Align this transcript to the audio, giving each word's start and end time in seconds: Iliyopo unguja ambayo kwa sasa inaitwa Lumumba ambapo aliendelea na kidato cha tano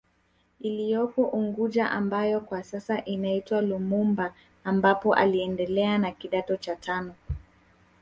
Iliyopo 0.59 1.23
unguja 1.23 1.91
ambayo 1.91 2.41
kwa 2.41 2.63
sasa 2.63 3.05
inaitwa 3.05 3.61
Lumumba 3.61 4.33
ambapo 4.63 5.13
aliendelea 5.15 5.97
na 5.97 6.11
kidato 6.11 6.57
cha 6.57 6.75
tano 6.75 7.13